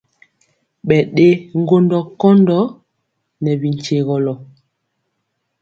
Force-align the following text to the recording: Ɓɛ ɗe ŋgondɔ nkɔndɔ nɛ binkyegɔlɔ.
Ɓɛ 0.87 0.97
ɗe 1.15 1.27
ŋgondɔ 1.61 1.97
nkɔndɔ 2.13 2.59
nɛ 3.43 3.51
binkyegɔlɔ. 3.61 4.33